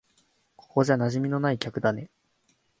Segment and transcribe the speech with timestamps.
[0.55, 2.09] ここじゃ馴染みのない客だね。